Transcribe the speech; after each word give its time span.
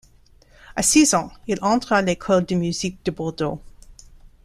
À 0.75 0.81
six 0.81 1.13
ans, 1.13 1.31
il 1.45 1.59
entre 1.61 1.93
à 1.93 2.01
l'école 2.01 2.43
de 2.47 2.55
musique 2.55 3.05
de 3.05 3.11
Bordeaux. 3.11 3.61